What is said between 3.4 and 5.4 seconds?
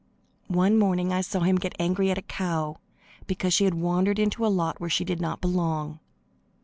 she had wandered into a lot where she did